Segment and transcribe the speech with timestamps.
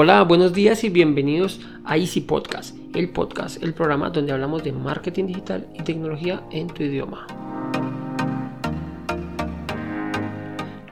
[0.00, 4.70] Hola, buenos días y bienvenidos a Easy Podcast, el podcast, el programa donde hablamos de
[4.70, 7.26] marketing digital y tecnología en tu idioma.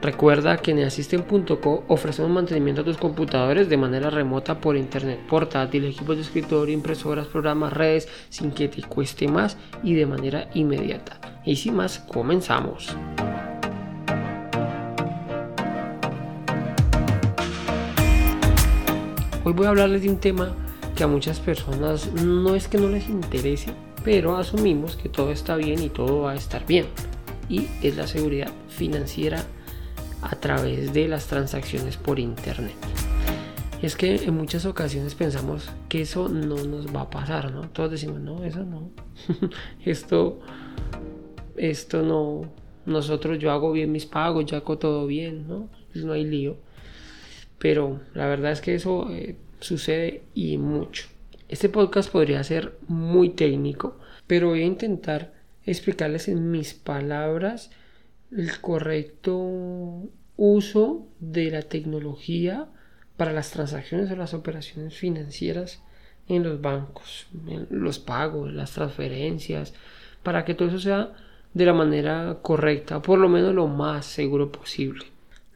[0.01, 5.85] Recuerda que en Assistant.co ofrecemos mantenimiento a tus computadores de manera remota por internet, portátil,
[5.85, 11.41] equipos de escritorio, impresoras, programas, redes, sin que te cueste más y de manera inmediata.
[11.45, 12.93] Y sin más, comenzamos.
[19.47, 20.53] Hoy voy a hablarles de un tema
[20.93, 23.73] que a muchas personas no es que no les interese,
[24.03, 26.87] pero asumimos que todo está bien y todo va a estar bien.
[27.47, 29.45] Y es la seguridad financiera
[30.21, 32.75] a través de las transacciones por internet.
[33.81, 37.69] Es que en muchas ocasiones pensamos que eso no nos va a pasar, ¿no?
[37.69, 38.89] Todos decimos, no, eso no.
[39.85, 40.39] esto,
[41.55, 42.51] esto no.
[42.85, 45.69] Nosotros, yo hago bien mis pagos, yo hago todo bien, ¿no?
[45.93, 46.66] Pues no hay lío.
[47.59, 51.07] Pero la verdad es que eso eh, sucede y mucho.
[51.49, 55.33] Este podcast podría ser muy técnico, pero voy a intentar
[55.65, 57.71] explicarles en mis palabras
[58.31, 62.67] el correcto uso de la tecnología
[63.15, 65.81] para las transacciones o las operaciones financieras
[66.27, 67.27] en los bancos,
[67.69, 69.73] los pagos, las transferencias,
[70.23, 71.13] para que todo eso sea
[71.53, 75.05] de la manera correcta, por lo menos lo más seguro posible.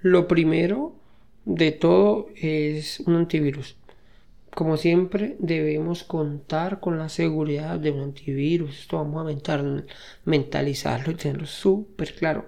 [0.02, 0.96] Lo primero
[1.46, 3.78] de todo es un antivirus.
[4.54, 8.80] Como siempre debemos contar con la seguridad de un antivirus.
[8.82, 9.84] Esto vamos a
[10.26, 12.46] mentalizarlo y tenerlo súper claro.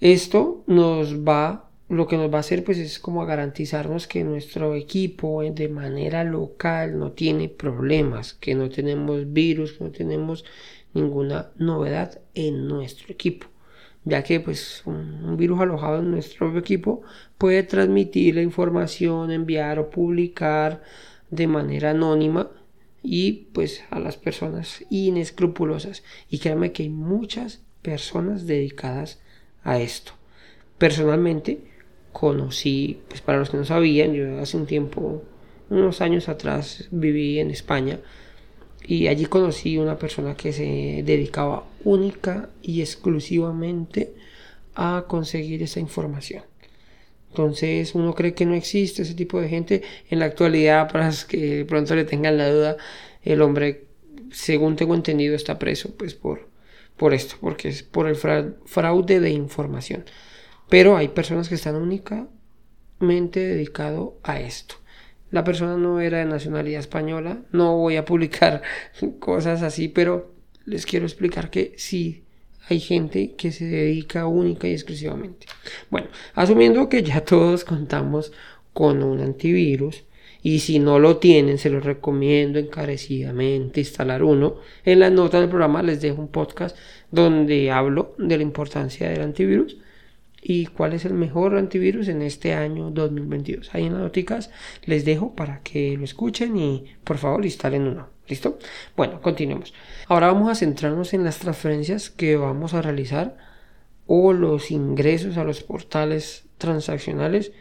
[0.00, 4.74] Esto nos va, lo que nos va a hacer pues es como garantizarnos que nuestro
[4.74, 10.44] equipo de manera local no tiene problemas, que no tenemos virus, que no tenemos
[10.94, 13.53] ninguna novedad en nuestro equipo
[14.04, 17.02] ya que pues un, virus alojado en nuestro equipo
[17.38, 20.82] puede transmitir la información, enviar o publicar
[21.30, 22.50] de manera anónima
[23.02, 26.02] y pues a las personas inescrupulosas.
[26.30, 29.20] Y créanme que hay muchas personas dedicadas
[29.62, 30.12] a esto.
[30.78, 31.60] Personalmente
[32.12, 35.24] conocí pues para los que no sabían yo hace un tiempo
[35.68, 37.98] unos años atrás viví en España
[38.86, 44.14] y allí conocí una persona que se dedicaba única y exclusivamente
[44.74, 46.42] a conseguir esa información.
[47.30, 49.82] Entonces uno cree que no existe ese tipo de gente.
[50.10, 52.76] En la actualidad, para que pronto le tengan la duda,
[53.22, 53.86] el hombre,
[54.30, 56.48] según tengo entendido, está preso pues por,
[56.96, 60.04] por esto, porque es por el fraude de información.
[60.68, 64.76] Pero hay personas que están únicamente dedicado a esto
[65.30, 68.62] la persona no era de nacionalidad española, no voy a publicar
[69.18, 70.32] cosas así, pero
[70.64, 72.24] les quiero explicar que sí
[72.68, 75.46] hay gente que se dedica única y exclusivamente.
[75.90, 78.32] Bueno, asumiendo que ya todos contamos
[78.72, 80.04] con un antivirus,
[80.44, 84.56] y si no lo tienen, se los recomiendo encarecidamente instalar uno.
[84.84, 86.76] En la nota del programa les dejo un podcast
[87.10, 89.78] donde hablo de la importancia del antivirus
[90.46, 93.74] y cuál es el mejor antivirus en este año 2022.
[93.74, 94.50] Ahí en las noticas
[94.84, 98.08] les dejo para que lo escuchen y por favor instalen uno.
[98.28, 98.58] ¿Listo?
[98.94, 99.72] Bueno, continuemos.
[100.06, 103.38] Ahora vamos a centrarnos en las transferencias que vamos a realizar
[104.06, 107.52] o los ingresos a los portales transaccionales.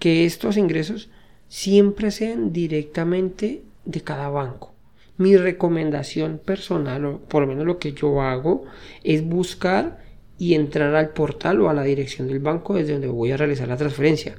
[0.00, 1.10] Que estos ingresos
[1.46, 4.74] siempre sean directamente de cada banco.
[5.16, 8.64] Mi recomendación personal, o por lo menos lo que yo hago,
[9.04, 10.02] es buscar
[10.42, 13.68] y entrar al portal o a la dirección del banco desde donde voy a realizar
[13.68, 14.34] la transferencia.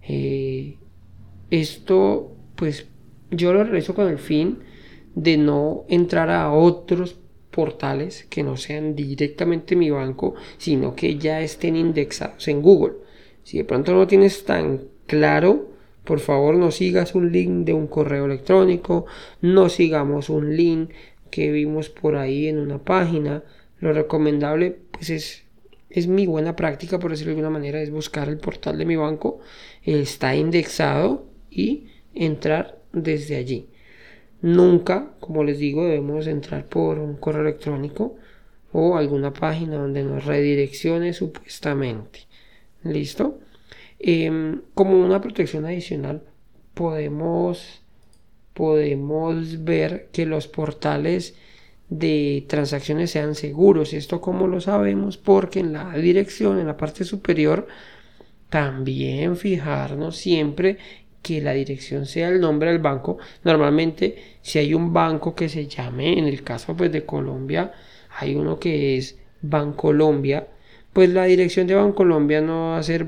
[0.00, 0.78] Eh,
[1.50, 2.86] esto, pues,
[3.30, 4.60] yo lo realizo con el fin
[5.14, 7.18] de no entrar a otros
[7.50, 12.94] portales que no sean directamente mi banco, sino que ya estén indexados en Google.
[13.42, 15.72] Si de pronto no tienes tan claro,
[16.04, 19.04] por favor no sigas un link de un correo electrónico,
[19.42, 20.88] no sigamos un link
[21.30, 23.44] que vimos por ahí en una página,
[23.78, 25.43] lo recomendable pues es,
[25.94, 28.96] es mi buena práctica, por decirlo de alguna manera, es buscar el portal de mi
[28.96, 29.38] banco,
[29.84, 33.68] está indexado y entrar desde allí.
[34.42, 38.16] Nunca, como les digo, debemos entrar por un correo electrónico
[38.72, 42.26] o alguna página donde nos redireccione supuestamente.
[42.82, 43.38] ¿Listo?
[44.00, 46.24] Em, como una protección adicional,
[46.74, 47.82] podemos,
[48.52, 51.36] podemos ver que los portales
[51.98, 53.92] de transacciones sean seguros.
[53.92, 57.66] Esto como lo sabemos porque en la dirección, en la parte superior,
[58.48, 60.78] también fijarnos siempre
[61.22, 63.18] que la dirección sea el nombre del banco.
[63.44, 67.72] Normalmente si hay un banco que se llame, en el caso pues de Colombia,
[68.18, 70.48] hay uno que es Bancolombia,
[70.92, 73.06] pues la dirección de Bancolombia no va a ser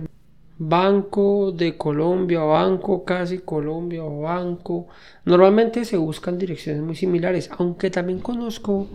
[0.59, 4.89] Banco de Colombia Banco Casi Colombia Banco.
[5.25, 8.89] Normalmente se buscan direcciones muy similares, aunque también conozco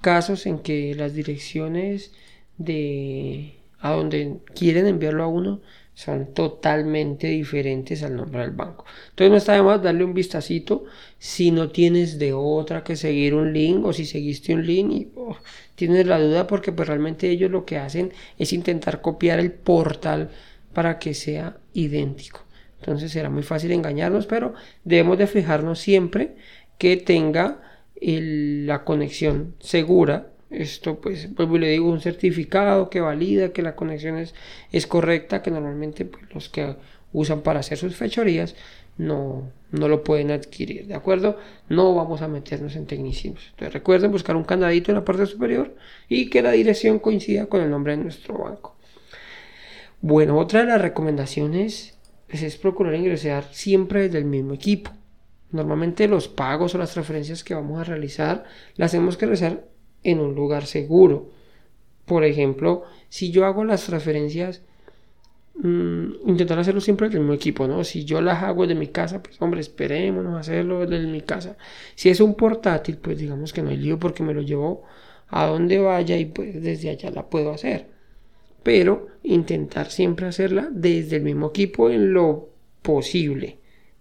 [0.00, 2.12] casos en que las direcciones
[2.58, 5.60] de a donde quieren enviarlo a uno
[5.92, 8.84] son totalmente diferentes al nombre del banco.
[9.10, 10.84] Entonces no está de más darle un vistacito
[11.18, 15.08] si no tienes de otra que seguir un link o si seguiste un link y
[15.16, 15.36] oh,
[15.74, 20.30] tienes la duda porque pues realmente ellos lo que hacen es intentar copiar el portal
[20.74, 22.40] para que sea idéntico.
[22.80, 24.54] Entonces será muy fácil engañarnos, pero
[24.84, 26.36] debemos de fijarnos siempre
[26.76, 27.62] que tenga
[28.00, 34.18] la conexión segura esto, pues, pues le digo, un certificado que valida que la conexión
[34.18, 34.34] es,
[34.72, 36.76] es correcta, que normalmente pues, los que
[37.12, 38.54] usan para hacer sus fechorías
[38.96, 41.38] no, no lo pueden adquirir, ¿de acuerdo?
[41.68, 43.42] No vamos a meternos en tecnicismos.
[43.50, 45.74] Entonces recuerden buscar un candadito en la parte superior
[46.08, 48.73] y que la dirección coincida con el nombre de nuestro banco.
[50.06, 51.98] Bueno, otra de las recomendaciones
[52.28, 54.90] pues, es procurar ingresar siempre desde el mismo equipo.
[55.50, 58.44] Normalmente los pagos o las transferencias que vamos a realizar
[58.76, 59.64] las tenemos que realizar
[60.02, 61.30] en un lugar seguro.
[62.04, 64.60] Por ejemplo, si yo hago las transferencias,
[65.54, 67.82] mm, intentar hacerlo siempre del mismo equipo, ¿no?
[67.82, 71.56] Si yo las hago de mi casa, pues hombre, esperémonos hacerlo desde mi casa.
[71.94, 74.82] Si es un portátil, pues digamos que no hay lío porque me lo llevo
[75.28, 77.93] a donde vaya y pues desde allá la puedo hacer.
[78.64, 82.48] Pero intentar siempre hacerla desde el mismo equipo en lo
[82.82, 83.58] posible.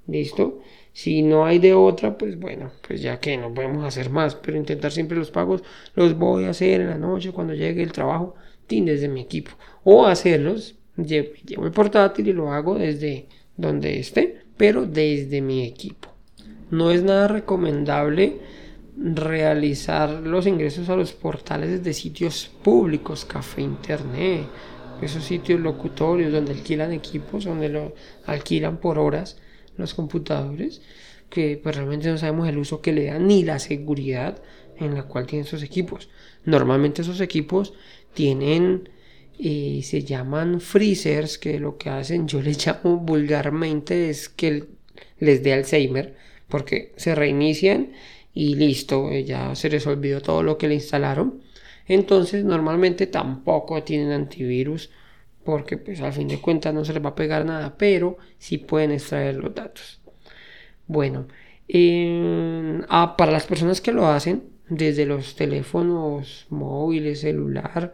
[0.07, 0.61] ¿Listo?
[0.91, 4.57] Si no hay de otra, pues bueno, pues ya que no podemos hacer más, pero
[4.57, 5.63] intentar siempre los pagos
[5.95, 8.35] los voy a hacer en la noche cuando llegue el trabajo,
[8.81, 9.51] desde mi equipo.
[9.83, 13.27] O hacerlos, llevo, el portátil y lo hago desde
[13.57, 16.09] donde esté, pero desde mi equipo.
[16.71, 18.39] No es nada recomendable
[18.97, 24.45] realizar los ingresos a los portales desde sitios públicos, café internet,
[25.01, 27.93] esos sitios locutorios donde alquilan equipos, donde lo
[28.25, 29.37] alquilan por horas
[29.77, 30.81] los computadores,
[31.29, 34.41] que pues realmente no sabemos el uso que le dan ni la seguridad
[34.77, 36.09] en la cual tienen esos equipos.
[36.45, 37.73] Normalmente esos equipos
[38.13, 38.89] tienen,
[39.39, 44.65] eh, se llaman freezers, que lo que hacen, yo les llamo vulgarmente, es que
[45.19, 46.15] les dé Alzheimer,
[46.47, 47.93] porque se reinician
[48.33, 51.41] y listo, eh, ya se les olvidó todo lo que le instalaron.
[51.87, 54.89] Entonces normalmente tampoco tienen antivirus
[55.43, 58.57] porque pues al fin de cuentas no se les va a pegar nada, pero sí
[58.57, 59.99] pueden extraer los datos.
[60.87, 61.27] Bueno,
[62.89, 67.91] ah, para las personas que lo hacen desde los teléfonos móviles, celular,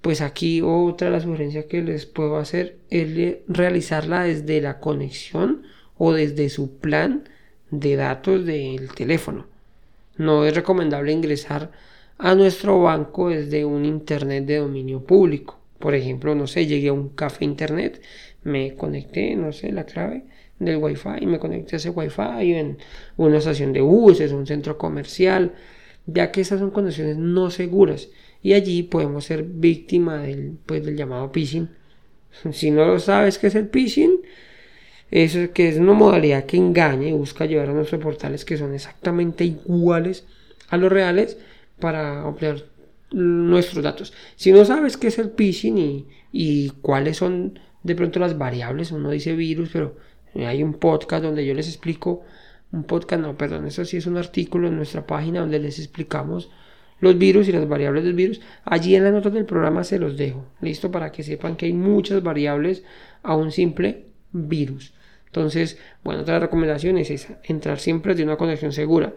[0.00, 5.62] pues aquí otra de las sugerencias que les puedo hacer es realizarla desde la conexión
[5.96, 7.28] o desde su plan
[7.72, 9.46] de datos del teléfono.
[10.16, 11.72] No es recomendable ingresar
[12.18, 16.92] a nuestro banco desde un internet de dominio público por ejemplo, no sé, llegué a
[16.92, 18.00] un café internet,
[18.44, 20.22] me conecté, no sé, la clave
[20.60, 22.78] del wifi y me conecté a ese wifi en
[23.16, 25.54] una estación de buses, un centro comercial,
[26.06, 28.10] ya que esas son condiciones no seguras
[28.44, 31.68] y allí podemos ser víctima del, pues, del llamado phishing.
[32.52, 34.20] Si no lo sabes qué es el phishing,
[35.12, 38.74] eso que es una modalidad que engaña y busca llevar a nuestros portales que son
[38.74, 40.24] exactamente iguales
[40.70, 41.36] a los reales
[41.78, 42.64] para obtener
[43.10, 44.14] nuestros datos.
[44.36, 49.10] Si no sabes qué es el phishing y, cuáles son de pronto las variables, uno
[49.10, 49.96] dice virus, pero
[50.34, 52.22] hay un podcast donde yo les explico,
[52.72, 56.50] un podcast, no, perdón, eso sí es un artículo en nuestra página donde les explicamos
[57.00, 58.40] los virus y las variables del virus.
[58.64, 61.74] Allí en las notas del programa se los dejo, listo, para que sepan que hay
[61.74, 62.82] muchas variables
[63.22, 64.94] a un simple virus.
[65.32, 69.14] Entonces, bueno, otra recomendación es esa, entrar siempre de una conexión segura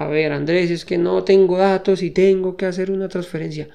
[0.00, 3.68] a ver, Andrés, es que no tengo datos y tengo que hacer una transferencia.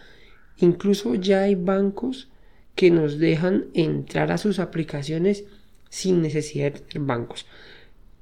[0.57, 2.29] Incluso ya hay bancos
[2.73, 5.43] que nos dejan entrar a sus aplicaciones
[5.89, 7.45] sin necesidad de tener bancos.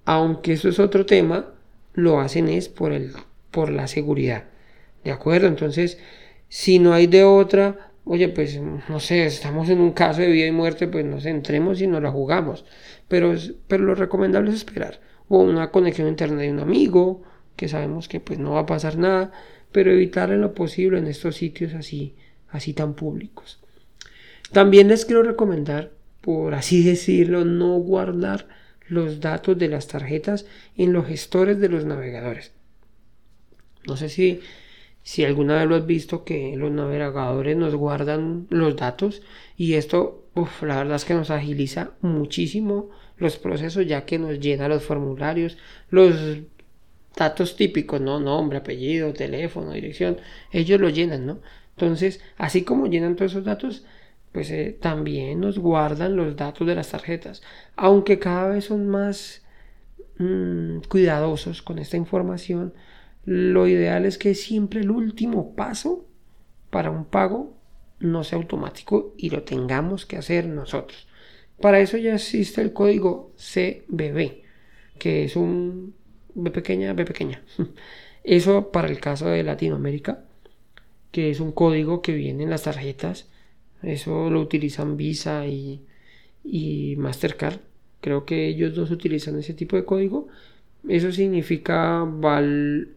[0.03, 1.53] Aunque eso es otro tema,
[1.93, 3.13] lo hacen es por, el,
[3.51, 4.47] por la seguridad.
[5.05, 5.47] ¿De acuerdo?
[5.47, 5.97] Entonces,
[6.49, 10.47] si no hay de otra, oye, pues no sé, estamos en un caso de vida
[10.47, 12.65] y muerte, pues nos entremos y nos la jugamos.
[13.07, 13.33] Pero,
[13.67, 14.99] pero lo recomendable es esperar.
[15.27, 17.23] O una conexión a internet de un amigo,
[17.55, 19.31] que sabemos que pues no va a pasar nada,
[19.71, 22.15] pero evitar en lo posible en estos sitios así,
[22.49, 23.59] así tan públicos.
[24.51, 25.91] También les quiero recomendar,
[26.21, 28.47] por así decirlo, no guardar
[28.87, 30.45] los datos de las tarjetas
[30.77, 32.51] en los gestores de los navegadores.
[33.87, 34.41] No sé si,
[35.03, 39.21] si alguna vez lo has visto que los navegadores nos guardan los datos
[39.57, 40.23] y esto,
[40.61, 45.57] la verdad es que nos agiliza muchísimo los procesos ya que nos llena los formularios,
[45.89, 46.15] los
[47.15, 48.19] datos típicos, ¿no?
[48.19, 50.17] Nombre, apellido, teléfono, dirección,
[50.51, 51.39] ellos lo llenan, ¿no?
[51.75, 53.85] Entonces, así como llenan todos esos datos,
[54.31, 57.41] pues eh, también nos guardan los datos de las tarjetas,
[57.75, 59.43] aunque cada vez son más
[60.17, 62.73] mm, cuidadosos con esta información.
[63.25, 66.05] Lo ideal es que siempre el último paso
[66.69, 67.55] para un pago
[67.99, 71.07] no sea automático y lo tengamos que hacer nosotros.
[71.61, 74.41] Para eso ya existe el código CBB,
[74.99, 75.95] que es un
[76.35, 77.41] B pequeña, B pequeña.
[78.23, 80.23] Eso para el caso de Latinoamérica,
[81.11, 83.29] que es un código que viene en las tarjetas.
[83.81, 85.81] Eso lo utilizan Visa y,
[86.43, 87.59] y Mastercard.
[88.01, 90.27] Creo que ellos dos utilizan ese tipo de código.
[90.87, 92.89] Eso significa val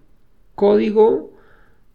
[0.57, 1.33] código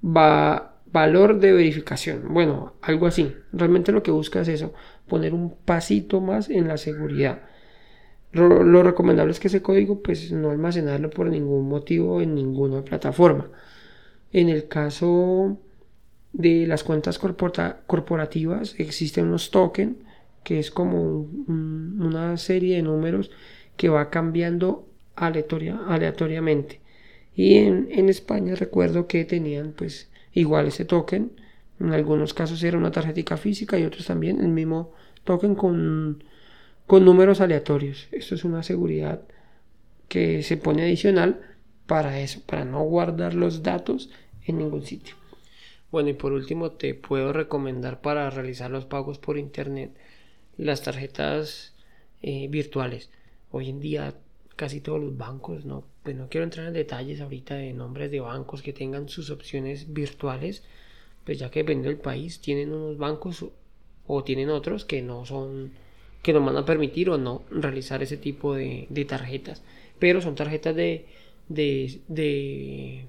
[0.04, 2.34] va valor de verificación.
[2.34, 3.34] Bueno, algo así.
[3.54, 4.74] Realmente lo que busca es eso,
[5.08, 7.44] poner un pasito más en la seguridad.
[8.32, 13.50] Lo, recomendable es que ese código pues no almacenarlo por ningún motivo en ninguna plataforma.
[14.32, 15.58] En el caso
[16.32, 19.98] de las cuentas corporativas existen unos tokens
[20.46, 23.32] que es como una serie de números
[23.76, 26.80] que va cambiando aleatoriamente.
[27.36, 31.32] Y en, en, España recuerdo que tenían pues igual ese token.
[31.80, 36.24] En algunos casos era una tarjetita física y otros también el mismo token con
[36.92, 38.10] con números aleatorios.
[38.12, 39.22] Esto es una seguridad
[40.10, 41.40] que se pone adicional
[41.88, 44.10] para eso, para no guardar los datos
[44.46, 45.16] en ningún sitio.
[45.90, 49.96] Bueno, y por último te puedo recomendar para realizar los pagos por internet
[50.58, 51.74] las tarjetas
[52.22, 53.10] eh, virtuales.
[53.52, 54.14] Hoy en día
[54.58, 58.20] casi todos los bancos, no, pues no quiero entrar en detalles ahorita de nombres de
[58.20, 60.64] bancos que tengan sus opciones virtuales,
[61.26, 63.46] pues ya que depende del país, tienen unos bancos
[64.08, 65.72] o tienen otros que no son
[66.22, 69.64] que nos van a permitir o no realizar ese tipo de, tarjetas.
[70.00, 71.06] Pero son tarjetas de,
[71.48, 73.06] de,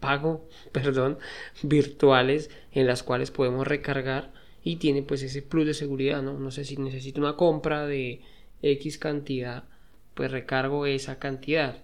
[0.00, 1.18] pago, perdón,
[1.62, 4.32] virtuales en las cuales podemos recargar
[4.64, 6.38] y tiene pues ese plus de seguridad, ¿no?
[6.38, 8.20] No sé si necesito una compra de
[8.62, 9.64] X cantidad,
[10.16, 11.76] pues recargo esa cantidad.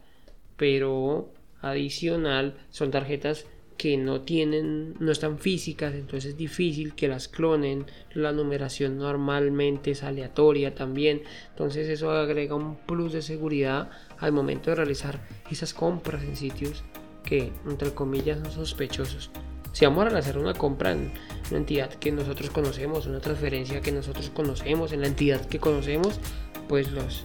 [0.56, 3.46] Pero adicional son tarjetas
[3.76, 7.86] que no tienen, no están físicas, entonces es difícil que las clonen.
[8.14, 14.70] La numeración normalmente es aleatoria también, entonces eso agrega un plus de seguridad al momento
[14.70, 15.20] de realizar
[15.50, 16.84] esas compras en sitios
[17.24, 19.30] que, entre comillas, son sospechosos.
[19.72, 21.12] Si vamos a realizar una compra en
[21.50, 26.20] una entidad que nosotros conocemos, una transferencia que nosotros conocemos, en la entidad que conocemos,
[26.68, 27.24] pues los,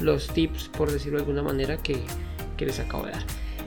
[0.00, 2.00] los tips, por decirlo de alguna manera, que,
[2.56, 3.24] que les acabo de dar.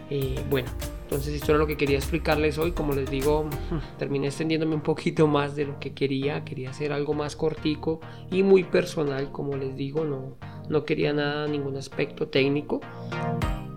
[0.09, 0.69] Eh, bueno,
[1.03, 2.71] entonces esto era lo que quería explicarles hoy.
[2.71, 3.49] Como les digo,
[3.97, 6.43] terminé extendiéndome un poquito más de lo que quería.
[6.43, 7.99] Quería hacer algo más cortico
[8.31, 10.05] y muy personal, como les digo.
[10.05, 10.37] No,
[10.69, 12.81] no quería nada, ningún aspecto técnico.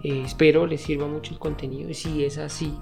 [0.05, 2.75] Eh, espero les sirva mucho el contenido y si es así,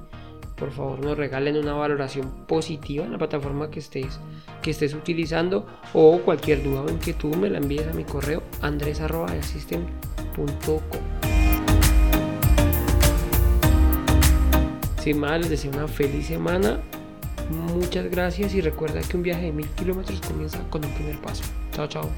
[0.61, 4.21] por favor nos regalen una valoración positiva en la plataforma que estés,
[4.61, 9.01] que estés utilizando o cualquier duda o inquietud me la envíes a mi correo andres.com.
[15.03, 16.79] Sin más, les deseo una feliz semana.
[17.51, 21.43] Muchas gracias y recuerda que un viaje de mil kilómetros comienza con un primer paso.
[21.73, 22.11] Chao, chao.